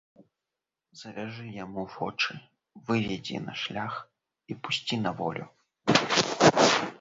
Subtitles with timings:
[1.01, 2.33] Завяжы яму вочы,
[2.87, 3.93] выведзі на шлях
[4.55, 5.45] і пусці на волю!